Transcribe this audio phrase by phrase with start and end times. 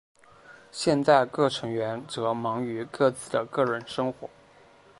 [0.71, 4.31] 现在各成员则忙于各自的个人活动。